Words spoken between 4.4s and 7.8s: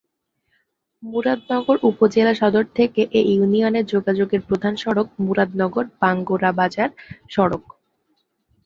প্রধান সড়ক মুরাদনগর-বাঙ্গরাবাজার সড়ক।